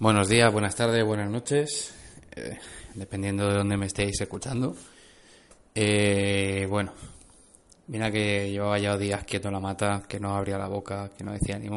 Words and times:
Buenos 0.00 0.28
días, 0.28 0.52
buenas 0.52 0.76
tardes, 0.76 1.04
buenas 1.04 1.28
noches, 1.28 1.92
eh, 2.36 2.56
dependiendo 2.94 3.48
de 3.48 3.56
dónde 3.56 3.76
me 3.76 3.86
estéis 3.86 4.20
escuchando. 4.20 4.76
Eh, 5.74 6.68
bueno, 6.70 6.92
mira 7.88 8.08
que 8.08 8.48
llevaba 8.48 8.78
ya 8.78 8.96
días 8.96 9.24
quieto 9.24 9.50
la 9.50 9.58
mata, 9.58 10.04
que 10.08 10.20
no 10.20 10.36
abría 10.36 10.56
la 10.56 10.68
boca, 10.68 11.10
que 11.18 11.24
no 11.24 11.32
decía 11.32 11.58
ni 11.58 11.68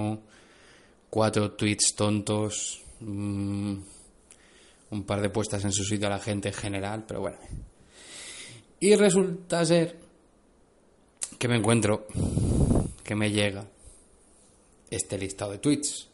cuatro 1.09 1.53
tweets 1.53 1.95
tontos, 1.95 2.83
mm, 2.99 3.77
un 4.91 5.03
par 5.03 5.19
de 5.19 5.29
puestas 5.31 5.65
en 5.65 5.71
su 5.71 5.83
sitio 5.83 6.05
a 6.05 6.11
la 6.11 6.19
gente 6.19 6.49
en 6.49 6.53
general, 6.53 7.03
pero 7.07 7.21
bueno. 7.21 7.39
Y 8.81 8.95
resulta 8.95 9.65
ser 9.65 9.97
que 11.39 11.47
me 11.47 11.55
encuentro, 11.57 12.05
que 13.03 13.15
me 13.15 13.31
llega 13.31 13.65
este 14.91 15.17
listado 15.17 15.53
de 15.53 15.57
tweets 15.57 16.10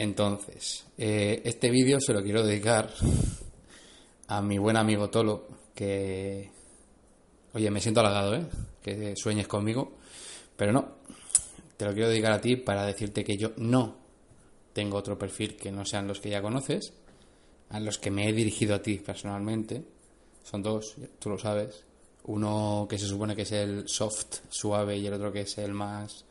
entonces, 0.00 0.86
eh, 0.96 1.42
este 1.44 1.68
vídeo 1.68 2.00
se 2.00 2.14
lo 2.14 2.22
quiero 2.22 2.42
dedicar 2.42 2.90
a 4.28 4.40
mi 4.40 4.56
buen 4.56 4.78
amigo 4.78 5.10
Tolo, 5.10 5.46
que, 5.74 6.50
oye, 7.52 7.70
me 7.70 7.82
siento 7.82 8.00
halagado, 8.00 8.34
¿eh? 8.36 8.46
Que 8.82 9.12
sueñes 9.14 9.46
conmigo, 9.46 9.98
pero 10.56 10.72
no, 10.72 10.96
te 11.76 11.84
lo 11.84 11.92
quiero 11.92 12.08
dedicar 12.08 12.32
a 12.32 12.40
ti 12.40 12.56
para 12.56 12.86
decirte 12.86 13.22
que 13.22 13.36
yo 13.36 13.52
no 13.58 13.98
tengo 14.72 14.96
otro 14.96 15.18
perfil 15.18 15.54
que 15.54 15.70
no 15.70 15.84
sean 15.84 16.08
los 16.08 16.18
que 16.18 16.30
ya 16.30 16.40
conoces, 16.40 16.94
a 17.68 17.78
los 17.78 17.98
que 17.98 18.10
me 18.10 18.26
he 18.26 18.32
dirigido 18.32 18.74
a 18.76 18.80
ti 18.80 18.96
personalmente. 19.00 19.84
Son 20.42 20.62
dos, 20.62 20.96
tú 21.18 21.28
lo 21.28 21.36
sabes. 21.36 21.84
Uno 22.24 22.86
que 22.88 22.98
se 22.98 23.06
supone 23.06 23.36
que 23.36 23.42
es 23.42 23.52
el 23.52 23.86
soft, 23.86 24.38
suave, 24.48 24.96
y 24.96 25.06
el 25.06 25.12
otro 25.12 25.30
que 25.30 25.42
es 25.42 25.58
el 25.58 25.74
más 25.74 26.24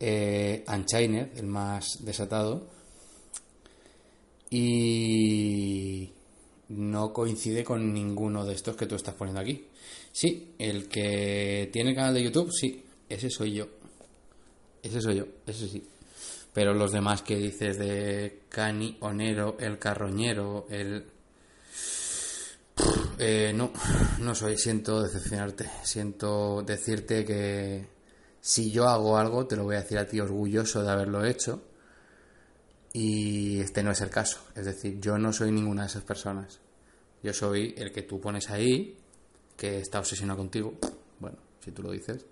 eh, 0.00 0.64
el 0.66 1.46
más 1.46 2.04
desatado, 2.04 2.66
y 4.50 6.12
no 6.70 7.12
coincide 7.12 7.62
con 7.62 7.92
ninguno 7.92 8.44
de 8.44 8.54
estos 8.54 8.76
que 8.76 8.86
tú 8.86 8.96
estás 8.96 9.14
poniendo 9.14 9.40
aquí. 9.40 9.66
Sí, 10.12 10.54
el 10.58 10.88
que 10.88 11.68
tiene 11.72 11.94
canal 11.94 12.14
de 12.14 12.24
YouTube, 12.24 12.50
sí, 12.52 12.84
ese 13.08 13.30
soy 13.30 13.54
yo. 13.54 13.68
Ese 14.82 15.00
soy 15.00 15.16
yo, 15.16 15.26
ese 15.46 15.68
sí. 15.68 15.86
Pero 16.52 16.74
los 16.74 16.90
demás 16.90 17.22
que 17.22 17.36
dices 17.36 17.78
de 17.78 18.40
Cani, 18.48 18.96
Onero, 19.00 19.56
el 19.60 19.78
Carroñero, 19.78 20.66
el... 20.70 21.04
Eh, 23.18 23.52
no, 23.54 23.72
no 24.20 24.34
soy, 24.34 24.56
siento 24.56 25.02
decepcionarte, 25.02 25.68
siento 25.84 26.62
decirte 26.62 27.24
que 27.24 27.86
si 28.40 28.70
yo 28.70 28.88
hago 28.88 29.16
algo, 29.16 29.46
te 29.46 29.56
lo 29.56 29.64
voy 29.64 29.76
a 29.76 29.82
decir 29.82 29.98
a 29.98 30.06
ti 30.06 30.20
orgulloso 30.20 30.82
de 30.82 30.90
haberlo 30.90 31.24
hecho. 31.24 31.62
Y 32.92 33.60
este 33.60 33.82
no 33.82 33.92
es 33.92 34.00
el 34.00 34.10
caso. 34.10 34.40
Es 34.54 34.64
decir, 34.64 34.98
yo 35.00 35.18
no 35.18 35.32
soy 35.32 35.52
ninguna 35.52 35.82
de 35.82 35.88
esas 35.88 36.02
personas. 36.02 36.58
Yo 37.22 37.32
soy 37.32 37.74
el 37.76 37.92
que 37.92 38.02
tú 38.02 38.20
pones 38.20 38.50
ahí, 38.50 38.98
que 39.56 39.78
está 39.78 39.98
obsesionado 39.98 40.38
contigo. 40.38 40.74
Bueno, 41.20 41.36
si 41.62 41.70
tú 41.70 41.82
lo 41.82 41.92
dices, 41.92 42.24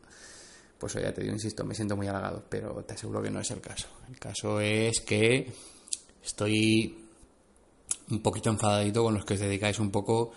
pues 0.78 0.94
ya 0.94 1.12
te 1.12 1.20
digo, 1.20 1.34
insisto, 1.34 1.64
me 1.64 1.74
siento 1.74 1.96
muy 1.96 2.08
halagado, 2.08 2.42
pero 2.48 2.82
te 2.84 2.94
aseguro 2.94 3.22
que 3.22 3.30
no 3.30 3.40
es 3.40 3.50
el 3.50 3.60
caso. 3.60 3.88
El 4.08 4.18
caso 4.18 4.60
es 4.60 5.00
que 5.00 5.52
estoy 6.24 7.04
un 8.10 8.22
poquito 8.22 8.48
enfadadito 8.48 9.02
con 9.02 9.14
los 9.14 9.24
que 9.24 9.34
os 9.34 9.40
dedicáis 9.40 9.78
un 9.78 9.90
poco 9.90 10.32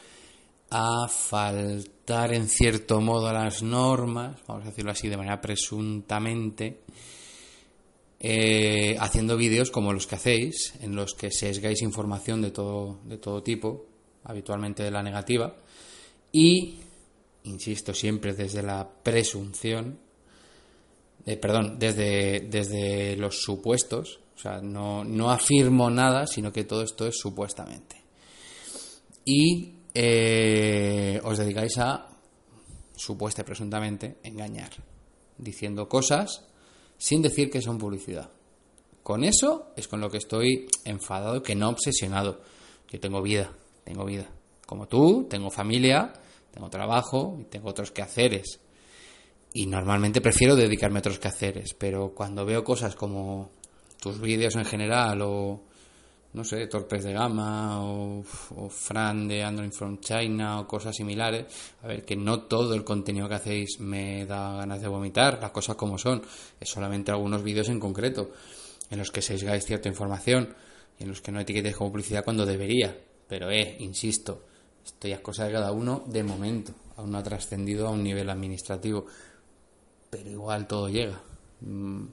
a 0.72 1.10
faltar 1.10 2.34
en 2.34 2.48
cierto 2.48 3.02
modo 3.02 3.28
a 3.28 3.34
las 3.34 3.62
normas, 3.62 4.38
vamos 4.48 4.64
a 4.64 4.70
decirlo 4.70 4.92
así 4.92 5.10
de 5.10 5.18
manera 5.18 5.42
presuntamente, 5.42 6.80
eh, 8.22 8.96
haciendo 8.98 9.36
vídeos 9.36 9.70
como 9.70 9.92
los 9.92 10.08
que 10.08 10.16
hacéis, 10.16 10.74
en 10.82 10.96
los 10.96 11.14
que 11.14 11.30
sesgáis 11.30 11.82
información 11.82 12.42
de 12.42 12.52
todo, 12.52 13.00
de 13.04 13.18
todo 13.18 13.44
tipo, 13.44 13.86
habitualmente 14.24 14.82
de 14.82 14.92
la 14.92 15.04
negativa, 15.04 15.58
y, 16.32 16.78
insisto 17.44 17.94
siempre 17.94 18.34
desde 18.34 18.64
la 18.64 18.88
presunción, 19.04 20.00
eh, 21.26 21.36
perdón, 21.36 21.80
desde, 21.80 22.48
desde 22.50 23.18
los 23.18 23.42
supuestos, 23.42 24.22
o 24.38 24.40
sea, 24.40 24.62
no, 24.62 25.04
no 25.04 25.32
afirmo 25.32 25.90
nada, 25.90 26.28
sino 26.28 26.54
que 26.54 26.64
todo 26.64 26.84
esto 26.84 27.06
es 27.08 27.18
supuestamente. 27.20 27.98
Y 29.26 29.81
eh, 29.94 31.20
os 31.24 31.38
dedicáis 31.38 31.78
a, 31.78 32.08
supuesta 32.96 33.44
presuntamente, 33.44 34.18
engañar, 34.24 34.72
diciendo 35.38 35.90
cosas 35.90 36.46
sin 36.98 37.22
decir 37.22 37.50
que 37.50 37.62
son 37.62 37.78
publicidad. 37.78 38.30
Con 39.04 39.24
eso 39.24 39.74
es 39.76 39.88
con 39.88 40.00
lo 40.00 40.10
que 40.10 40.20
estoy 40.20 40.68
enfadado, 40.86 41.42
que 41.42 41.56
no 41.56 41.70
obsesionado. 41.70 42.42
Yo 42.90 43.00
tengo 43.00 43.22
vida, 43.22 43.52
tengo 43.84 44.06
vida. 44.06 44.30
Como 44.68 44.88
tú, 44.88 45.26
tengo 45.28 45.50
familia, 45.50 46.14
tengo 46.52 46.70
trabajo 46.70 47.38
y 47.42 47.46
tengo 47.46 47.70
otros 47.70 47.92
quehaceres. 47.92 48.60
Y 49.54 49.66
normalmente 49.66 50.22
prefiero 50.22 50.56
dedicarme 50.56 51.00
a 51.00 51.02
otros 51.02 51.20
quehaceres, 51.20 51.74
pero 51.74 52.14
cuando 52.14 52.46
veo 52.46 52.64
cosas 52.64 52.96
como 52.96 53.50
tus 54.00 54.22
vídeos 54.22 54.56
en 54.56 54.66
general 54.66 55.22
o 55.24 55.64
no 56.34 56.46
sé, 56.46 56.68
Torpes 56.68 57.04
de 57.04 57.14
Gama 57.14 57.84
o, 57.84 58.24
Fran 58.70 59.28
de 59.28 59.44
Android 59.44 59.72
from 59.72 60.00
China 60.00 60.62
o 60.62 60.68
cosas 60.68 60.96
similares. 60.96 61.46
A 61.84 61.88
ver, 61.88 62.06
que 62.06 62.16
no 62.16 62.44
todo 62.44 62.74
el 62.74 62.84
contenido 62.84 63.28
que 63.28 63.36
hacéis 63.36 63.80
me 63.80 64.26
da 64.26 64.56
ganas 64.56 64.82
de 64.82 64.88
vomitar, 64.88 65.40
las 65.42 65.52
cosas 65.52 65.76
como 65.76 65.98
son. 65.98 66.22
Es 66.60 66.70
solamente 66.70 67.12
algunos 67.12 67.44
vídeos 67.44 67.68
en 67.70 67.80
concreto 67.80 68.32
en 68.90 69.00
los 69.00 69.12
que 69.12 69.22
sesgáis 69.22 69.66
cierta 69.66 69.90
información 69.90 70.56
y 71.00 71.04
en 71.04 71.10
los 71.10 71.22
que 71.22 71.32
no 71.32 71.40
etiquetéis 71.40 71.76
como 71.76 71.92
publicidad 71.92 72.24
cuando 72.24 72.46
debería. 72.46 72.98
Pero, 73.28 73.50
eh, 73.52 73.78
insisto, 73.80 74.44
esto 74.86 75.08
ya 75.08 75.16
es 75.16 75.22
cosa 75.22 75.46
de 75.46 75.54
cada 75.54 75.72
uno 75.72 76.04
de 76.08 76.24
momento. 76.24 76.74
Aún 76.96 77.12
no 77.12 77.18
ha 77.18 77.24
trascendido 77.24 77.88
a 77.88 77.92
un 77.92 78.04
nivel 78.04 78.30
administrativo. 78.30 79.06
Pero 80.10 80.30
igual 80.30 80.68
todo 80.68 80.90
llega. 80.90 81.22
Mm, 81.62 82.06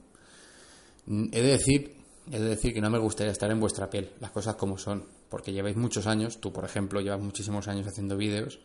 he 1.31 1.41
de 1.41 1.47
decir 1.47 1.98
es 2.31 2.41
decir 2.41 2.73
que 2.73 2.81
no 2.81 2.89
me 2.89 2.99
gustaría 2.99 3.31
estar 3.31 3.49
en 3.49 3.59
vuestra 3.59 3.89
piel, 3.89 4.11
las 4.19 4.31
cosas 4.31 4.55
como 4.55 4.77
son, 4.77 5.03
porque 5.29 5.51
lleváis 5.51 5.75
muchos 5.75 6.05
años, 6.05 6.39
tú 6.39 6.53
por 6.53 6.63
ejemplo 6.63 7.01
llevas 7.01 7.21
muchísimos 7.21 7.67
años 7.67 7.87
haciendo 7.87 8.17
vídeos, 8.17 8.59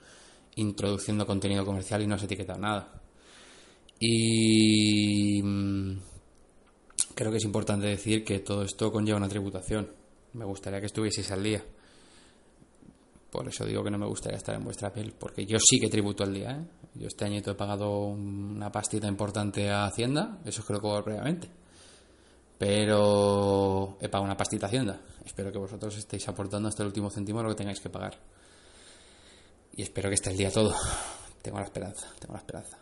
introduciendo 0.57 1.27
contenido 1.27 1.65
comercial 1.65 2.03
y 2.03 2.07
no 2.07 2.15
has 2.15 2.23
etiquetado 2.23 2.59
nada. 2.59 3.01
Y 3.99 5.43
mm, 5.43 5.99
creo 7.15 7.31
que 7.31 7.39
es 7.39 7.45
importante 7.45 7.87
decir 7.87 8.23
que 8.23 8.41
todo 8.41 8.65
esto 8.65 8.93
conlleva 8.93 9.17
una 9.17 9.29
tributación. 9.29 9.89
Me 10.35 10.45
gustaría 10.45 10.81
que 10.81 10.87
estuvieseis 10.87 11.31
al 11.31 11.43
día. 11.43 11.65
Por 13.31 13.49
eso 13.49 13.65
digo 13.65 13.83
que 13.83 13.91
no 13.91 13.99
me 13.99 14.07
gustaría 14.07 14.37
estar 14.37 14.55
en 14.55 14.65
vuestra 14.65 14.93
piel, 14.93 15.15
porque 15.19 15.47
yo 15.47 15.59
sí 15.59 15.81
que 15.81 15.89
tributo 15.89 16.23
al 16.23 16.35
día. 16.35 16.51
¿eh? 16.51 16.65
Yo 16.95 17.09
este 17.09 17.25
añito 17.25 17.51
he 17.51 17.55
pagado 17.55 18.09
una 18.09 18.71
pastita 18.71 19.09
importante 19.09 19.71
a 19.71 19.87
Hacienda, 19.87 20.39
eso 20.45 20.61
es 20.61 20.67
que 20.67 20.73
lo 20.75 21.03
previamente 21.03 21.64
pero 22.59 23.97
he 24.01 24.09
pagado 24.09 24.25
una 24.25 24.37
pastita 24.37 24.67
Hacienda. 24.67 25.01
Espero 25.25 25.51
que 25.51 25.59
vosotros 25.59 25.97
estéis 25.97 26.29
aportando 26.29 26.69
hasta 26.69 26.83
el 26.83 26.89
último 26.89 27.11
céntimo 27.11 27.43
lo 27.43 27.51
que 27.51 27.57
tengáis 27.57 27.81
que 27.81 27.91
pagar. 27.91 28.19
Y 29.77 29.83
espero 29.83 30.09
que 30.09 30.15
esté 30.15 30.31
el 30.31 30.37
día 30.37 30.51
todo. 30.51 30.75
Tengo 31.43 31.59
la 31.59 31.65
esperanza, 31.65 32.09
tengo 32.19 32.35
la 32.35 32.41
esperanza. 32.41 32.79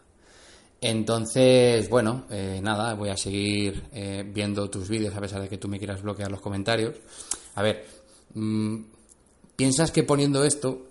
Entonces, 0.80 1.88
bueno, 1.88 2.26
eh, 2.28 2.60
nada, 2.60 2.94
voy 2.94 3.08
a 3.08 3.16
seguir 3.16 3.84
eh, 3.92 4.24
viendo 4.26 4.68
tus 4.68 4.88
vídeos 4.88 5.14
a 5.14 5.20
pesar 5.20 5.40
de 5.40 5.48
que 5.48 5.56
tú 5.56 5.68
me 5.68 5.78
quieras 5.78 6.02
bloquear 6.02 6.30
los 6.30 6.40
comentarios. 6.40 6.96
A 7.54 7.62
ver, 7.62 7.86
mm, 8.34 8.82
¿piensas 9.54 9.92
que 9.92 10.02
poniendo 10.02 10.44
esto, 10.44 10.88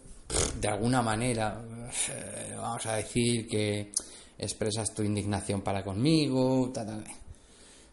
de 0.60 0.68
alguna 0.70 1.02
manera, 1.02 1.62
eh, 2.10 2.54
vamos 2.56 2.86
a 2.86 2.96
decir 2.96 3.48
que 3.48 3.92
expresas 4.38 4.94
tu 4.94 5.04
indignación 5.04 5.62
para 5.62 5.84
conmigo? 5.84 6.72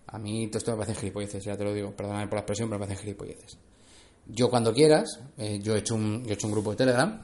A 0.08 0.19
mí 0.19 0.46
todo 0.48 0.58
esto 0.58 0.70
me 0.72 0.78
parece 0.78 0.98
gilipolleces, 0.98 1.44
ya 1.44 1.56
te 1.56 1.64
lo 1.64 1.72
digo, 1.72 1.92
perdóname 1.92 2.26
por 2.26 2.34
la 2.34 2.41
expresión, 2.41 2.69
pero 2.69 2.78
me 2.80 2.86
parece 2.86 3.02
gilipolleces. 3.02 3.58
Yo 4.26 4.50
cuando 4.50 4.72
quieras, 4.72 5.20
eh, 5.37 5.58
yo, 5.62 5.75
he 5.75 5.78
hecho 5.78 5.94
un, 5.94 6.25
grupo 6.25 6.70
de 6.70 6.76
Telegram 6.76 7.22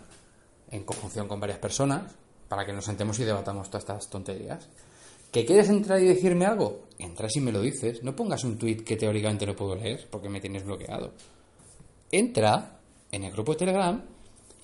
en 0.70 0.84
conjunción 0.84 1.28
con 1.28 1.40
varias 1.40 1.58
personas 1.58 2.14
para 2.48 2.64
que 2.64 2.72
nos 2.72 2.84
sentemos 2.84 3.18
y 3.18 3.24
debatamos 3.24 3.68
todas 3.68 3.84
estas 3.84 4.10
tonterías. 4.10 4.68
¿Que 5.30 5.44
quieres 5.44 5.68
entrar 5.68 6.00
y 6.00 6.06
decirme 6.06 6.46
algo? 6.46 6.88
Entras 6.98 7.34
y 7.36 7.40
me 7.40 7.52
lo 7.52 7.60
dices. 7.60 8.02
No 8.02 8.14
pongas 8.14 8.44
un 8.44 8.56
tweet 8.56 8.84
que 8.84 8.96
teóricamente 8.96 9.46
no 9.46 9.56
puedo 9.56 9.74
leer 9.74 10.06
porque 10.10 10.28
me 10.28 10.40
tienes 10.40 10.64
bloqueado. 10.64 11.12
Entra 12.10 12.80
en 13.10 13.24
el 13.24 13.32
grupo 13.32 13.52
de 13.52 13.58
Telegram 13.58 14.02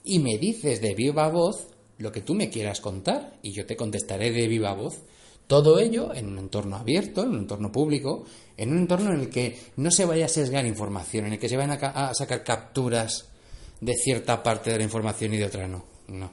y 0.05 0.19
me 0.19 0.39
dices 0.39 0.81
de 0.81 0.95
viva 0.95 1.29
voz 1.29 1.67
lo 1.99 2.13
que 2.13 2.21
tú 2.21 2.35
me 2.35 2.49
quieras 2.49 2.81
contar 2.81 3.39
y 3.43 3.53
yo 3.53 3.67
te 3.67 3.77
contestaré 3.77 4.31
de 4.31 4.47
viva 4.47 4.73
voz 4.75 5.03
todo 5.51 5.81
ello 5.81 6.15
en 6.15 6.29
un 6.29 6.39
entorno 6.39 6.77
abierto, 6.77 7.25
en 7.25 7.31
un 7.31 7.39
entorno 7.39 7.73
público, 7.73 8.25
en 8.57 8.71
un 8.71 8.79
entorno 8.79 9.13
en 9.13 9.23
el 9.23 9.29
que 9.29 9.59
no 9.79 9.91
se 9.91 10.05
vaya 10.05 10.27
a 10.27 10.29
sesgar 10.29 10.65
información, 10.65 11.27
en 11.27 11.33
el 11.33 11.39
que 11.41 11.49
se 11.49 11.57
vayan 11.57 11.77
a, 11.83 12.15
sacar 12.15 12.45
capturas 12.45 13.27
de 13.81 13.95
cierta 13.95 14.45
parte 14.45 14.71
de 14.71 14.79
la 14.79 14.85
información 14.85 15.35
y 15.35 15.39
de 15.39 15.47
otra 15.47 15.67
no. 15.67 15.85
No. 16.07 16.31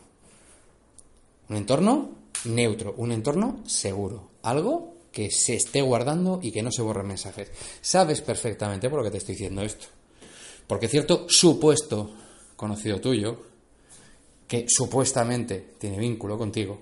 Un 1.49 1.55
entorno 1.55 2.11
neutro, 2.45 2.93
un 2.97 3.11
entorno 3.11 3.63
seguro. 3.65 4.33
Algo 4.43 4.93
que 5.11 5.31
se 5.31 5.55
esté 5.55 5.81
guardando 5.81 6.39
y 6.43 6.51
que 6.51 6.61
no 6.61 6.71
se 6.71 6.83
borren 6.83 7.07
mensajes. 7.07 7.49
Sabes 7.81 8.21
perfectamente 8.21 8.87
por 8.87 8.99
lo 8.99 9.05
que 9.05 9.09
te 9.09 9.17
estoy 9.17 9.33
diciendo 9.33 9.63
esto. 9.63 9.87
Porque 10.67 10.87
cierto 10.87 11.25
supuesto 11.27 12.11
conocido 12.55 13.01
tuyo, 13.01 13.41
que 14.47 14.65
supuestamente 14.67 15.73
tiene 15.79 15.97
vínculo 15.97 16.37
contigo, 16.37 16.79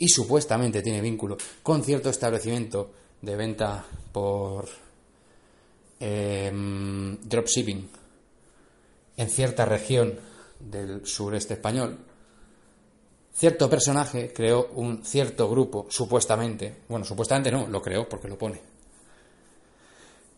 y 0.00 0.08
supuestamente 0.08 0.82
tiene 0.82 1.00
vínculo 1.00 1.36
con 1.62 1.84
cierto 1.84 2.10
establecimiento 2.10 2.90
de 3.20 3.36
venta 3.36 3.84
por 4.10 4.66
em, 6.00 7.20
dropshipping 7.20 7.88
en 9.18 9.28
cierta 9.28 9.66
región 9.66 10.18
del 10.58 11.06
sureste 11.06 11.54
español, 11.54 11.98
cierto 13.34 13.68
personaje 13.68 14.32
creó 14.32 14.70
un 14.74 15.04
cierto 15.04 15.48
grupo, 15.50 15.86
supuestamente, 15.90 16.78
bueno, 16.88 17.04
supuestamente 17.04 17.50
no, 17.50 17.66
lo 17.66 17.82
creó 17.82 18.08
porque 18.08 18.28
lo 18.28 18.38
pone. 18.38 18.60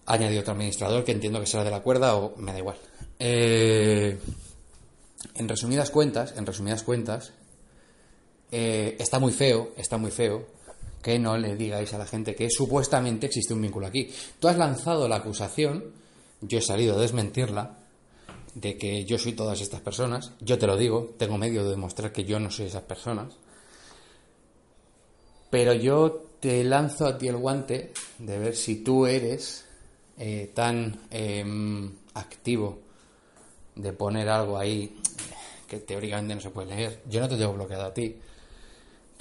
Añadió 0.06 0.40
otro 0.40 0.54
administrador 0.54 1.04
que 1.04 1.12
entiendo 1.12 1.38
que 1.38 1.46
será 1.46 1.62
de 1.62 1.70
la 1.70 1.82
cuerda 1.82 2.16
o 2.16 2.36
me 2.36 2.52
da 2.52 2.58
igual. 2.58 2.76
Eh, 3.20 4.18
en 5.36 5.48
resumidas 5.48 5.90
cuentas, 5.90 6.34
en 6.36 6.44
resumidas 6.44 6.82
cuentas, 6.82 7.32
eh, 8.52 8.96
está 9.00 9.18
muy 9.18 9.32
feo, 9.32 9.72
está 9.76 9.96
muy 9.96 10.10
feo 10.10 10.46
que 11.02 11.18
no 11.18 11.36
le 11.36 11.56
digáis 11.56 11.92
a 11.94 11.98
la 11.98 12.06
gente 12.06 12.36
que 12.36 12.48
supuestamente 12.48 13.26
existe 13.26 13.54
un 13.54 13.62
vínculo 13.62 13.88
aquí. 13.88 14.08
Tú 14.38 14.46
has 14.46 14.56
lanzado 14.56 15.08
la 15.08 15.16
acusación, 15.16 15.84
yo 16.40 16.58
he 16.58 16.62
salido 16.62 16.96
a 16.96 17.00
desmentirla, 17.00 17.78
de 18.54 18.76
que 18.76 19.04
yo 19.04 19.18
soy 19.18 19.32
todas 19.32 19.60
estas 19.60 19.80
personas, 19.80 20.32
yo 20.40 20.58
te 20.58 20.66
lo 20.66 20.76
digo, 20.76 21.14
tengo 21.18 21.38
medio 21.38 21.64
de 21.64 21.70
demostrar 21.70 22.12
que 22.12 22.24
yo 22.24 22.38
no 22.38 22.50
soy 22.50 22.66
esas 22.66 22.82
personas, 22.82 23.34
pero 25.50 25.72
yo 25.72 26.24
te 26.38 26.62
lanzo 26.64 27.06
a 27.06 27.18
ti 27.18 27.28
el 27.28 27.36
guante 27.36 27.92
de 28.18 28.38
ver 28.38 28.54
si 28.54 28.76
tú 28.76 29.06
eres 29.06 29.64
eh, 30.18 30.50
tan 30.54 31.00
em, 31.10 31.90
activo 32.14 32.78
de 33.74 33.92
poner 33.92 34.28
algo 34.28 34.58
ahí 34.58 34.96
que 35.66 35.78
teóricamente 35.80 36.34
no 36.34 36.40
se 36.40 36.50
puede 36.50 36.74
leer. 36.74 37.02
Yo 37.08 37.20
no 37.20 37.28
te 37.28 37.36
tengo 37.36 37.54
bloqueado 37.54 37.86
a 37.86 37.94
ti, 37.94 38.14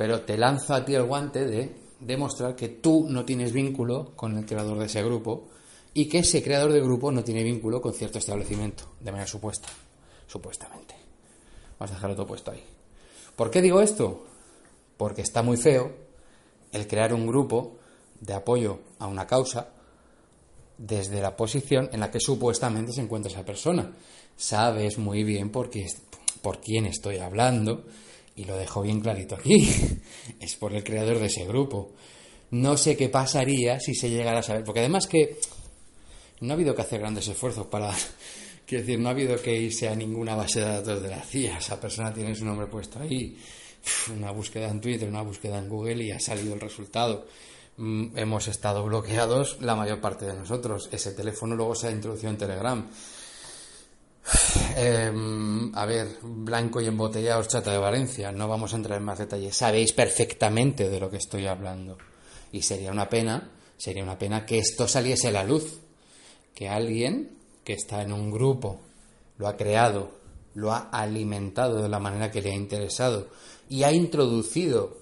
pero 0.01 0.21
te 0.21 0.35
lanzo 0.35 0.73
a 0.73 0.83
ti 0.83 0.95
el 0.95 1.03
guante 1.03 1.45
de 1.45 1.75
demostrar 1.99 2.55
que 2.55 2.69
tú 2.69 3.05
no 3.07 3.23
tienes 3.23 3.53
vínculo 3.53 4.13
con 4.15 4.35
el 4.35 4.47
creador 4.47 4.79
de 4.79 4.87
ese 4.87 5.03
grupo 5.03 5.49
y 5.93 6.09
que 6.09 6.17
ese 6.17 6.41
creador 6.41 6.73
de 6.73 6.81
grupo 6.81 7.11
no 7.11 7.23
tiene 7.23 7.43
vínculo 7.43 7.79
con 7.79 7.93
cierto 7.93 8.17
establecimiento, 8.17 8.93
de 8.99 9.11
manera 9.11 9.27
supuesta, 9.27 9.67
supuestamente. 10.25 10.95
Vamos 11.77 11.91
a 11.91 11.93
dejarlo 11.93 12.15
todo 12.15 12.25
puesto 12.25 12.49
ahí. 12.49 12.63
¿Por 13.35 13.51
qué 13.51 13.61
digo 13.61 13.79
esto? 13.79 14.25
Porque 14.97 15.21
está 15.21 15.43
muy 15.43 15.57
feo 15.57 15.91
el 16.71 16.87
crear 16.87 17.13
un 17.13 17.27
grupo 17.27 17.77
de 18.21 18.33
apoyo 18.33 18.79
a 18.97 19.05
una 19.05 19.27
causa 19.27 19.69
desde 20.79 21.21
la 21.21 21.37
posición 21.37 21.91
en 21.93 21.99
la 21.99 22.09
que 22.09 22.19
supuestamente 22.19 22.91
se 22.91 23.01
encuentra 23.01 23.31
esa 23.31 23.45
persona. 23.45 23.91
Sabes 24.35 24.97
muy 24.97 25.23
bien 25.23 25.51
por, 25.51 25.69
qué, 25.69 25.85
por 26.41 26.59
quién 26.59 26.87
estoy 26.87 27.19
hablando 27.19 27.85
y 28.35 28.45
lo 28.45 28.57
dejo 28.57 28.81
bien 28.81 29.01
clarito 29.01 29.35
aquí. 29.35 29.69
es 30.39 30.55
por 30.55 30.73
el 30.73 30.83
creador 30.83 31.19
de 31.19 31.27
ese 31.27 31.45
grupo. 31.45 31.91
No 32.51 32.77
sé 32.77 32.97
qué 32.97 33.09
pasaría 33.09 33.79
si 33.79 33.95
se 33.95 34.09
llegara 34.09 34.39
a 34.39 34.43
saber, 34.43 34.63
porque 34.63 34.81
además 34.81 35.07
que 35.07 35.37
no 36.41 36.51
ha 36.51 36.55
habido 36.55 36.75
que 36.75 36.81
hacer 36.81 36.99
grandes 36.99 37.27
esfuerzos 37.27 37.67
para... 37.67 37.93
Quiero 38.65 38.85
decir, 38.85 38.99
no 38.99 39.09
ha 39.09 39.11
habido 39.11 39.41
que 39.41 39.53
irse 39.53 39.89
a 39.89 39.95
ninguna 39.95 40.35
base 40.35 40.61
de 40.61 40.65
datos 40.65 41.01
de 41.03 41.09
la 41.09 41.21
CIA. 41.21 41.57
Esa 41.57 41.79
persona 41.79 42.13
tiene 42.13 42.33
su 42.33 42.45
nombre 42.45 42.67
puesto 42.67 42.99
ahí. 42.99 43.37
Una 44.15 44.31
búsqueda 44.31 44.69
en 44.69 44.79
Twitter, 44.79 45.09
una 45.09 45.23
búsqueda 45.23 45.57
en 45.57 45.67
Google 45.67 46.03
y 46.05 46.11
ha 46.11 46.19
salido 46.19 46.53
el 46.53 46.59
resultado. 46.61 47.27
Mm, 47.77 48.17
hemos 48.17 48.47
estado 48.47 48.83
bloqueados 48.83 49.57
la 49.59 49.75
mayor 49.75 49.99
parte 49.99 50.25
de 50.25 50.35
nosotros. 50.35 50.87
Ese 50.91 51.11
teléfono 51.11 51.55
luego 51.55 51.75
se 51.75 51.87
ha 51.87 51.91
introducido 51.91 52.29
en 52.29 52.37
Telegram. 52.37 52.89
Em, 54.75 55.75
a 55.75 55.85
ver, 55.85 56.19
blanco 56.21 56.81
y 56.81 56.87
embotellado 56.87 57.43
chata 57.43 57.71
de 57.71 57.77
Valencia. 57.77 58.31
No 58.31 58.47
vamos 58.47 58.73
a 58.73 58.77
entrar 58.77 58.97
en 58.97 59.05
más 59.05 59.19
detalles. 59.19 59.55
Sabéis 59.55 59.93
perfectamente 59.93 60.89
de 60.89 60.99
lo 60.99 61.09
que 61.09 61.17
estoy 61.17 61.47
hablando. 61.47 61.97
Y 62.51 62.61
sería 62.61 62.91
una 62.91 63.09
pena, 63.09 63.51
sería 63.77 64.03
una 64.03 64.17
pena 64.17 64.45
que 64.45 64.59
esto 64.59 64.87
saliese 64.87 65.29
a 65.29 65.31
la 65.31 65.43
luz. 65.43 65.79
Que 66.53 66.69
alguien 66.69 67.37
que 67.63 67.73
está 67.73 68.01
en 68.01 68.13
un 68.13 68.31
grupo 68.31 68.81
lo 69.37 69.47
ha 69.47 69.57
creado, 69.57 70.11
lo 70.53 70.71
ha 70.71 70.89
alimentado 70.91 71.81
de 71.81 71.89
la 71.89 71.99
manera 71.99 72.31
que 72.31 72.41
le 72.41 72.51
ha 72.51 72.55
interesado 72.55 73.29
y 73.69 73.83
ha 73.83 73.91
introducido 73.91 74.97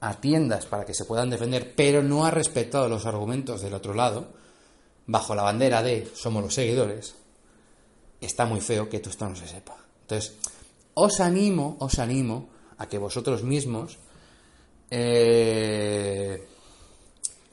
a 0.00 0.20
tiendas 0.20 0.66
para 0.66 0.84
que 0.84 0.94
se 0.94 1.04
puedan 1.04 1.30
defender, 1.30 1.74
pero 1.76 2.02
no 2.02 2.24
ha 2.24 2.30
respetado 2.30 2.88
los 2.88 3.06
argumentos 3.06 3.62
del 3.62 3.74
otro 3.74 3.94
lado, 3.94 4.28
bajo 5.06 5.34
la 5.34 5.42
bandera 5.42 5.82
de 5.82 6.08
somos 6.14 6.42
los 6.42 6.54
seguidores, 6.54 7.14
está 8.26 8.46
muy 8.46 8.60
feo 8.60 8.88
que 8.88 8.96
esto 8.98 9.28
no 9.28 9.36
se 9.36 9.46
sepa. 9.46 9.76
Entonces, 10.02 10.34
os 10.94 11.20
animo, 11.20 11.76
os 11.80 11.98
animo 11.98 12.48
a 12.78 12.86
que 12.88 12.98
vosotros 12.98 13.42
mismos 13.42 13.98
eh, 14.90 16.46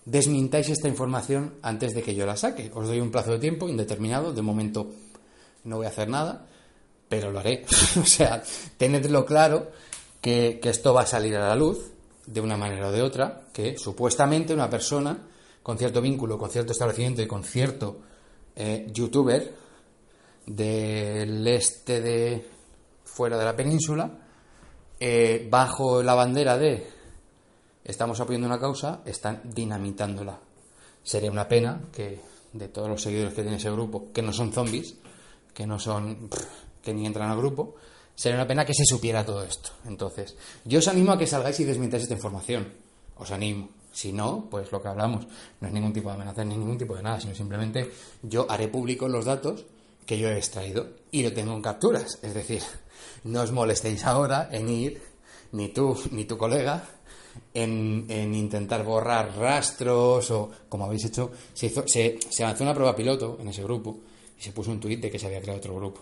desmintáis 0.06 0.70
esta 0.70 0.88
información 0.88 1.56
antes 1.62 1.94
de 1.94 2.02
que 2.02 2.16
yo 2.16 2.26
la 2.26 2.36
saque. 2.36 2.72
Os 2.74 2.88
doy 2.88 3.00
un 3.00 3.12
plazo 3.12 3.32
de 3.32 3.40
tiempo 3.40 3.70
indeterminado, 3.70 4.34
de 4.34 4.42
momento 4.42 4.92
no 5.64 5.78
voy 5.78 5.86
a 5.86 5.90
hacer 5.90 6.10
nada, 6.10 6.46
pero 7.08 7.32
lo 7.32 7.40
haré. 7.40 7.66
o 8.02 8.06
sea, 8.06 8.44
tenedlo 8.78 9.26
claro 9.26 9.72
que 10.22 10.60
esto 10.64 10.94
va 10.94 11.04
a 11.04 11.08
salir 11.08 11.36
a 11.36 11.48
la 11.48 11.56
luz 11.56 11.92
de 12.26 12.42
una 12.42 12.58
manera 12.58 12.90
o 12.90 12.92
de 12.92 13.02
otra, 13.02 13.42
que 13.52 13.78
supuestamente 13.78 14.54
una 14.54 14.70
persona 14.70 15.18
con 15.64 15.78
cierto 15.78 16.02
vínculo, 16.02 16.38
con 16.38 16.50
cierto 16.50 16.72
establecimiento 16.72 17.22
y 17.22 17.28
con 17.28 17.44
cierto 17.44 18.00
eh, 18.56 18.88
youtuber 18.94 19.54
del 20.50 21.48
este 21.48 22.02
de 22.02 22.50
fuera 23.06 23.38
de 23.38 23.46
la 23.46 23.56
península, 23.56 24.12
eh, 25.00 25.48
bajo 25.50 26.02
la 26.02 26.16
bandera 26.16 26.58
de 26.58 26.88
estamos 27.84 28.20
apoyando 28.20 28.48
una 28.48 28.60
causa, 28.60 29.02
están 29.06 29.42
dinamitándola. 29.46 30.40
Sería 31.04 31.32
una 31.32 31.48
pena 31.48 31.82
que 31.94 32.20
de 32.52 32.68
todos 32.68 32.90
los 32.90 33.02
seguidores 33.02 33.34
que 33.34 33.44
tiene 33.44 33.58
ese 33.58 33.72
grupo, 33.72 34.12
que 34.12 34.22
no 34.22 34.34
son 34.34 34.52
zombies, 34.52 34.96
que 35.54 35.68
no 35.68 35.80
son 35.80 36.30
que 36.84 36.94
ni 36.94 37.06
entran 37.06 37.30
al 37.30 37.38
grupo, 37.38 37.76
sería 38.16 38.38
una 38.38 38.48
pena 38.48 38.66
que 38.66 38.74
se 38.74 38.86
supiera 38.86 39.26
todo 39.26 39.44
esto. 39.44 39.70
Entonces, 39.86 40.36
yo 40.66 40.80
os 40.80 40.88
animo 40.88 41.12
a 41.12 41.18
que 41.18 41.28
salgáis 41.28 41.60
y 41.60 41.66
desmintáis 41.66 42.04
esta 42.04 42.16
información. 42.16 42.74
Os 43.18 43.32
animo. 43.32 43.70
Si 43.92 44.14
no, 44.14 44.48
pues 44.50 44.72
lo 44.72 44.82
que 44.82 44.88
hablamos 44.88 45.28
no 45.60 45.68
es 45.68 45.74
ningún 45.74 45.94
tipo 45.94 46.10
de 46.10 46.16
amenaza 46.16 46.44
ni 46.44 46.56
ningún 46.58 46.78
tipo 46.78 46.96
de 46.96 47.04
nada, 47.04 47.20
sino 47.20 47.36
simplemente 47.36 47.92
yo 48.24 48.46
haré 48.50 48.68
público 48.68 49.08
los 49.08 49.26
datos 49.26 49.66
que 50.10 50.18
yo 50.18 50.28
he 50.28 50.38
extraído 50.40 50.88
y 51.12 51.22
lo 51.22 51.32
tengo 51.34 51.54
en 51.54 51.62
capturas. 51.62 52.18
Es 52.24 52.34
decir, 52.34 52.64
no 53.26 53.44
os 53.44 53.52
molestéis 53.52 54.04
ahora 54.06 54.50
en 54.52 54.68
ir, 54.68 55.04
ni 55.52 55.70
tú 55.70 55.96
ni 56.10 56.26
tu 56.26 56.36
colega, 56.36 56.82
en, 57.54 58.10
intentar 58.10 58.84
borrar 58.84 59.38
rastros 59.38 60.32
o, 60.32 60.50
como 60.68 60.86
habéis 60.86 61.06
hecho, 61.06 61.30
se, 61.54 61.68
hizo, 61.68 61.84
se, 61.86 62.18
se 62.28 62.42
lanzó 62.42 62.64
una 62.64 62.74
prueba 62.74 62.96
piloto 62.96 63.38
en 63.40 63.50
ese 63.50 63.62
grupo 63.62 64.00
y 64.36 64.42
se 64.42 64.52
puso 64.52 64.72
un 64.72 64.80
tuit 64.80 65.00
de 65.00 65.12
que 65.12 65.20
se 65.20 65.28
había 65.28 65.42
creado 65.42 65.60
otro 65.60 65.76
grupo 65.76 66.02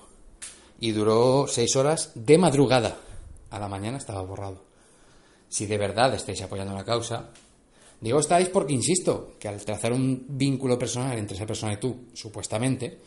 y 0.80 0.92
duró 0.92 1.46
seis 1.46 1.76
horas 1.76 2.14
de 2.16 2.38
madrugada. 2.38 2.96
A 3.50 3.60
la 3.60 3.68
mañana 3.68 3.98
estaba 3.98 4.22
borrado. 4.22 4.64
Si 5.50 5.66
de 5.66 5.78
verdad 5.78 6.16
estáis 6.16 6.42
apoyando 6.42 6.74
la 6.74 6.86
causa, 6.86 7.30
digo 8.00 8.22
estáis 8.22 8.48
porque 8.48 8.72
insisto 8.72 9.36
que 9.38 9.50
al 9.50 9.60
trazar 9.66 9.92
un 9.92 10.26
vínculo 10.30 10.80
personal 10.80 11.18
entre 11.18 11.36
esa 11.36 11.46
persona 11.46 11.74
y 11.74 11.78
tú, 11.78 12.06
supuestamente, 12.14 13.00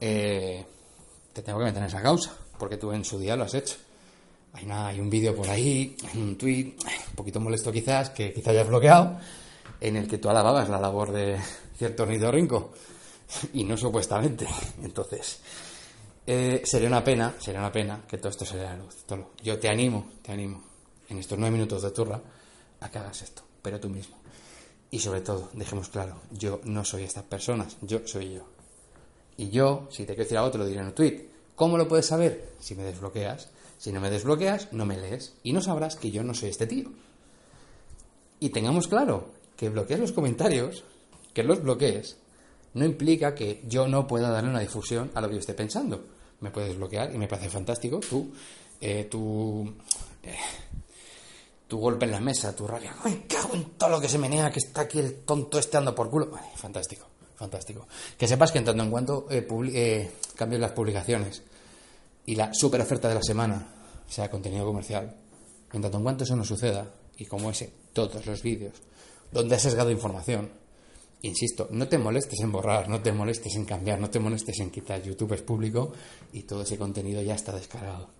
eh, 0.00 0.64
te 1.32 1.42
tengo 1.42 1.58
que 1.58 1.66
meter 1.66 1.82
en 1.82 1.88
esa 1.88 2.02
causa, 2.02 2.34
porque 2.58 2.76
tú 2.76 2.92
en 2.92 3.04
su 3.04 3.18
día 3.18 3.36
lo 3.36 3.44
has 3.44 3.54
hecho. 3.54 3.76
Hay, 4.52 4.68
hay 4.68 5.00
un 5.00 5.08
vídeo 5.08 5.34
por 5.34 5.48
ahí, 5.48 5.96
un 6.14 6.36
tweet, 6.36 6.74
un 7.10 7.14
poquito 7.14 7.40
molesto 7.40 7.70
quizás, 7.70 8.10
que 8.10 8.32
quizás 8.32 8.48
hayas 8.48 8.68
bloqueado, 8.68 9.18
en 9.80 9.96
el 9.96 10.08
que 10.08 10.18
tú 10.18 10.28
alababas 10.28 10.68
la 10.68 10.80
labor 10.80 11.12
de 11.12 11.38
cierto 11.76 12.04
rinco 12.04 12.72
y 13.52 13.64
no 13.64 13.76
supuestamente. 13.76 14.46
Entonces, 14.82 15.40
eh, 16.26 16.62
sería 16.64 16.88
una 16.88 17.02
pena, 17.02 17.34
sería 17.38 17.60
una 17.60 17.72
pena 17.72 18.02
que 18.08 18.18
todo 18.18 18.28
esto 18.28 18.44
se 18.44 18.56
la 18.56 18.76
luz. 18.76 19.04
Yo 19.42 19.58
te 19.58 19.68
animo, 19.68 20.12
te 20.22 20.32
animo, 20.32 20.62
en 21.08 21.18
estos 21.18 21.38
nueve 21.38 21.52
minutos 21.52 21.82
de 21.82 21.90
turra, 21.90 22.20
a 22.80 22.90
que 22.90 22.98
hagas 22.98 23.22
esto, 23.22 23.42
pero 23.62 23.80
tú 23.80 23.88
mismo. 23.88 24.16
Y 24.90 24.98
sobre 24.98 25.20
todo, 25.20 25.50
dejemos 25.52 25.88
claro, 25.88 26.20
yo 26.32 26.60
no 26.64 26.84
soy 26.84 27.04
estas 27.04 27.24
personas, 27.24 27.76
yo 27.82 28.06
soy 28.06 28.34
yo. 28.34 28.59
Y 29.40 29.48
yo, 29.48 29.88
si 29.88 30.02
te 30.02 30.08
quiero 30.08 30.24
decir 30.24 30.36
algo, 30.36 30.50
te 30.50 30.58
lo 30.58 30.66
diré 30.66 30.80
en 30.80 30.88
un 30.88 30.92
tweet. 30.92 31.26
¿Cómo 31.56 31.78
lo 31.78 31.88
puedes 31.88 32.04
saber? 32.04 32.52
Si 32.60 32.74
me 32.74 32.82
desbloqueas. 32.82 33.48
Si 33.78 33.90
no 33.90 33.98
me 33.98 34.10
desbloqueas, 34.10 34.70
no 34.70 34.84
me 34.84 34.98
lees. 34.98 35.32
Y 35.42 35.54
no 35.54 35.62
sabrás 35.62 35.96
que 35.96 36.10
yo 36.10 36.22
no 36.22 36.34
soy 36.34 36.50
este 36.50 36.66
tío. 36.66 36.92
Y 38.38 38.50
tengamos 38.50 38.86
claro 38.86 39.30
que 39.56 39.70
bloquees 39.70 39.98
los 39.98 40.12
comentarios, 40.12 40.84
que 41.32 41.42
los 41.42 41.62
bloquees, 41.62 42.18
no 42.74 42.84
implica 42.84 43.34
que 43.34 43.62
yo 43.66 43.88
no 43.88 44.06
pueda 44.06 44.28
darle 44.28 44.50
una 44.50 44.60
difusión 44.60 45.10
a 45.14 45.22
lo 45.22 45.28
que 45.28 45.36
yo 45.36 45.40
esté 45.40 45.54
pensando. 45.54 46.04
Me 46.40 46.50
puedes 46.50 46.76
bloquear 46.76 47.14
y 47.14 47.16
me 47.16 47.26
parece 47.26 47.48
fantástico. 47.48 48.00
Tú, 48.00 48.30
eh, 48.78 49.08
tú, 49.10 49.72
eh, 50.22 50.36
tu 51.66 51.78
golpe 51.78 52.04
en 52.04 52.10
la 52.10 52.20
mesa, 52.20 52.54
tu 52.54 52.66
rabia, 52.66 52.94
¡ay, 53.04 53.24
cago 53.26 53.54
en 53.54 53.70
todo 53.78 53.88
lo 53.88 54.00
que 54.02 54.08
se 54.10 54.18
menea, 54.18 54.50
que 54.50 54.58
está 54.58 54.82
aquí 54.82 54.98
el 54.98 55.22
tonto 55.22 55.58
este 55.58 55.78
ando 55.78 55.94
por 55.94 56.10
culo! 56.10 56.30
fantástico, 56.56 57.06
fantástico. 57.40 57.88
Que 58.18 58.28
sepas 58.28 58.52
que 58.52 58.58
en 58.58 58.66
tanto 58.68 58.82
en 58.84 58.90
cuanto 58.90 59.26
eh, 59.30 59.48
eh 59.48 60.10
las 60.58 60.72
publicaciones 60.72 61.42
y 62.26 62.34
la 62.36 62.52
super 62.52 62.82
oferta 62.82 63.08
de 63.08 63.14
la 63.14 63.22
semana 63.22 63.66
sea 64.06 64.30
contenido 64.30 64.66
comercial, 64.66 65.16
en 65.72 65.80
tanto 65.80 65.96
en 65.96 66.04
cuanto 66.04 66.24
eso 66.24 66.36
no 66.36 66.44
suceda, 66.44 66.86
y 67.16 67.24
como 67.24 67.50
ese, 67.50 67.72
todos 67.94 68.26
los 68.26 68.42
vídeos, 68.42 68.74
donde 69.32 69.54
has 69.54 69.62
sesgado 69.62 69.90
información, 69.90 70.50
insisto, 71.22 71.68
no 71.70 71.88
te 71.88 71.96
molestes 71.96 72.40
en 72.40 72.52
borrar, 72.52 72.88
no 72.88 73.00
te 73.00 73.12
molestes 73.12 73.54
en 73.56 73.64
cambiar, 73.64 73.98
no 74.00 74.10
te 74.10 74.20
molestes 74.20 74.60
en 74.60 74.70
quitar, 74.70 75.02
YouTube 75.02 75.32
es 75.32 75.42
público 75.42 75.92
y 76.32 76.42
todo 76.42 76.62
ese 76.62 76.76
contenido 76.76 77.22
ya 77.22 77.34
está 77.34 77.52
descargado 77.52 78.19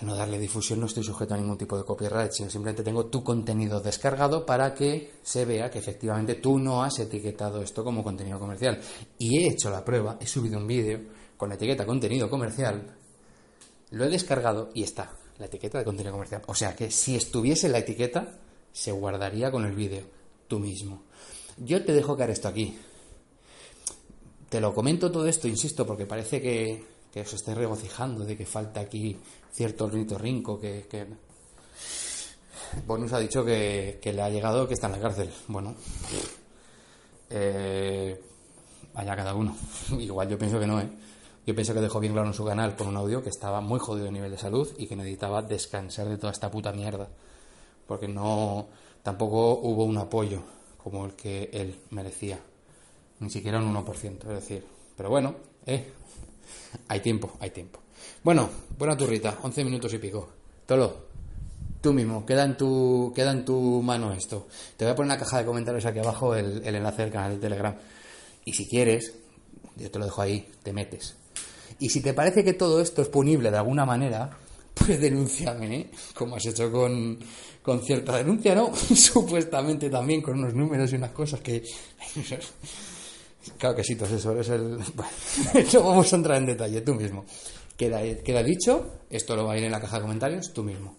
al 0.00 0.06
no 0.06 0.16
darle 0.16 0.38
difusión 0.38 0.80
no 0.80 0.86
estoy 0.86 1.04
sujeto 1.04 1.34
a 1.34 1.36
ningún 1.36 1.58
tipo 1.58 1.76
de 1.76 1.84
copyright, 1.84 2.32
sino 2.32 2.50
simplemente 2.50 2.82
tengo 2.82 3.06
tu 3.06 3.22
contenido 3.22 3.80
descargado 3.80 4.46
para 4.46 4.74
que 4.74 5.14
se 5.22 5.44
vea 5.44 5.70
que 5.70 5.78
efectivamente 5.78 6.36
tú 6.36 6.58
no 6.58 6.82
has 6.82 6.98
etiquetado 6.98 7.62
esto 7.62 7.84
como 7.84 8.02
contenido 8.02 8.38
comercial. 8.38 8.80
Y 9.18 9.38
he 9.38 9.48
hecho 9.48 9.70
la 9.70 9.84
prueba, 9.84 10.16
he 10.20 10.26
subido 10.26 10.58
un 10.58 10.66
vídeo 10.66 11.00
con 11.36 11.48
la 11.48 11.56
etiqueta 11.56 11.84
contenido 11.84 12.30
comercial, 12.30 12.96
lo 13.90 14.04
he 14.04 14.08
descargado 14.08 14.70
y 14.74 14.82
está 14.82 15.12
la 15.38 15.46
etiqueta 15.46 15.78
de 15.78 15.84
contenido 15.84 16.12
comercial. 16.12 16.42
O 16.46 16.54
sea 16.54 16.74
que 16.74 16.90
si 16.90 17.16
estuviese 17.16 17.68
la 17.68 17.78
etiqueta, 17.78 18.38
se 18.72 18.92
guardaría 18.92 19.50
con 19.50 19.64
el 19.66 19.74
vídeo, 19.74 20.02
tú 20.48 20.58
mismo. 20.58 21.02
Yo 21.58 21.84
te 21.84 21.92
dejo 21.92 22.16
caer 22.16 22.30
esto 22.30 22.48
aquí. 22.48 22.78
Te 24.48 24.60
lo 24.60 24.74
comento 24.74 25.10
todo 25.10 25.26
esto, 25.26 25.48
insisto, 25.48 25.86
porque 25.86 26.06
parece 26.06 26.40
que, 26.40 26.84
que 27.12 27.20
os 27.20 27.32
estáis 27.32 27.58
regocijando 27.58 28.24
de 28.24 28.36
que 28.36 28.46
falta 28.46 28.80
aquí 28.80 29.16
cierto 29.52 29.88
rinco 29.88 30.58
que, 30.58 30.86
que... 30.88 31.06
Bonus 32.86 33.12
ha 33.12 33.18
dicho 33.18 33.44
que, 33.44 34.00
le 34.02 34.22
ha 34.22 34.30
llegado 34.30 34.66
que 34.66 34.74
está 34.74 34.86
en 34.86 34.92
la 34.92 35.00
cárcel. 35.00 35.30
Bueno, 35.48 35.74
eh, 37.28 38.18
allá 38.94 39.14
cada 39.14 39.34
uno. 39.34 39.54
Igual 39.98 40.28
yo 40.28 40.38
pienso 40.38 40.58
que 40.58 40.66
no, 40.66 40.80
¿eh? 40.80 40.88
Yo 41.44 41.54
pienso 41.54 41.74
que 41.74 41.80
dejó 41.80 42.00
bien 42.00 42.12
claro 42.12 42.28
en 42.28 42.34
su 42.34 42.44
canal 42.44 42.76
con 42.76 42.86
un 42.86 42.96
audio 42.96 43.22
que 43.22 43.28
estaba 43.28 43.60
muy 43.60 43.80
jodido 43.80 44.08
a 44.08 44.12
nivel 44.12 44.30
de 44.30 44.38
salud 44.38 44.68
y 44.78 44.86
que 44.86 44.96
necesitaba 44.96 45.42
descansar 45.42 46.08
de 46.08 46.16
toda 46.16 46.32
esta 46.32 46.50
puta 46.50 46.72
mierda. 46.72 47.08
Porque 47.86 48.08
no. 48.08 48.68
Tampoco 49.02 49.58
hubo 49.58 49.84
un 49.84 49.98
apoyo 49.98 50.42
como 50.78 51.04
el 51.04 51.14
que 51.14 51.50
él 51.52 51.80
merecía. 51.90 52.38
Ni 53.18 53.28
siquiera 53.28 53.58
un 53.58 53.74
1%. 53.74 54.18
Es 54.20 54.28
decir, 54.28 54.64
pero 54.96 55.10
bueno, 55.10 55.34
eh, 55.66 55.92
hay 56.88 57.00
tiempo, 57.00 57.32
hay 57.40 57.50
tiempo. 57.50 57.80
Bueno, 58.22 58.48
buena 58.78 58.96
turrita, 58.96 59.38
11 59.42 59.64
minutos 59.64 59.92
y 59.94 59.98
pico. 59.98 60.28
Tolo, 60.66 61.06
tú 61.80 61.92
mismo, 61.92 62.24
queda 62.24 62.44
en 62.44 62.56
tu, 62.56 63.12
queda 63.14 63.32
en 63.32 63.44
tu 63.44 63.82
mano 63.82 64.12
esto. 64.12 64.46
Te 64.76 64.84
voy 64.84 64.92
a 64.92 64.94
poner 64.94 65.12
en 65.12 65.18
la 65.18 65.24
caja 65.24 65.38
de 65.38 65.44
comentarios 65.44 65.84
aquí 65.84 65.98
abajo 65.98 66.34
el, 66.34 66.64
enlace 66.64 67.02
del 67.02 67.10
canal 67.10 67.32
de 67.32 67.38
Telegram. 67.38 67.74
Y 68.44 68.52
si 68.52 68.68
quieres, 68.68 69.12
yo 69.76 69.90
te 69.90 69.98
lo 69.98 70.04
dejo 70.04 70.22
ahí, 70.22 70.48
te 70.62 70.72
metes. 70.72 71.16
Y 71.80 71.90
si 71.90 72.00
te 72.00 72.14
parece 72.14 72.44
que 72.44 72.52
todo 72.52 72.80
esto 72.80 73.02
es 73.02 73.08
punible 73.08 73.50
de 73.50 73.56
alguna 73.58 73.84
manera, 73.84 74.30
pues 74.74 75.00
denúnciame, 75.00 75.76
¿eh? 75.76 75.90
Como 76.14 76.36
has 76.36 76.46
hecho 76.46 76.70
con, 76.70 77.18
con 77.60 77.82
cierta 77.82 78.16
denuncia, 78.16 78.54
¿no? 78.54 78.74
Supuestamente 78.76 79.90
también 79.90 80.22
con 80.22 80.38
unos 80.38 80.54
números 80.54 80.92
y 80.92 80.96
unas 80.96 81.10
cosas 81.10 81.40
que... 81.40 81.64
Claro 83.58 83.76
que 83.76 83.84
sí, 83.84 83.96
eso 84.00 84.38
es 84.38 84.48
el... 84.48 84.78
No 85.72 85.82
vamos 85.84 86.12
a 86.12 86.16
entrar 86.16 86.38
en 86.38 86.46
detalle, 86.46 86.80
tú 86.80 86.94
mismo. 86.94 87.24
Queda, 87.76 88.00
queda 88.22 88.42
dicho, 88.42 88.86
esto 89.10 89.34
lo 89.34 89.44
va 89.44 89.54
a 89.54 89.58
ir 89.58 89.64
en 89.64 89.72
la 89.72 89.80
caja 89.80 89.96
de 89.96 90.02
comentarios, 90.02 90.52
tú 90.52 90.62
mismo. 90.62 90.96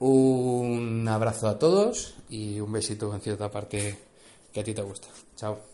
Un 0.00 1.06
abrazo 1.08 1.48
a 1.48 1.58
todos 1.58 2.14
y 2.28 2.60
un 2.60 2.72
besito 2.72 3.14
en 3.14 3.20
cierta 3.20 3.50
parte 3.50 3.98
que 4.52 4.60
a 4.60 4.64
ti 4.64 4.74
te 4.74 4.82
gusta. 4.82 5.08
Chao. 5.36 5.69